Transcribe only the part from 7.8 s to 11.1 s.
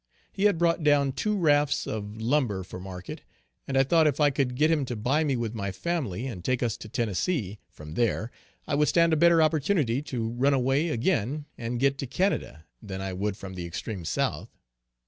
there, I would stand a better opportunity to run away